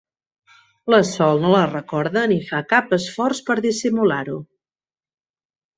[0.93, 4.41] La Sol no la recorda ni fa cap esforç per dissimular-ho.